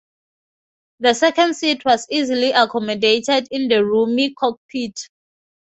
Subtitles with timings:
[1.01, 4.99] The second seat was easily accommodated in the roomy cockpit.